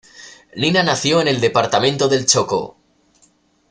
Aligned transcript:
Nina 0.55 0.81
nació 0.81 1.21
en 1.21 1.27
el 1.27 1.39
departamento 1.39 2.07
del 2.07 2.25
Chocó. 2.25 2.75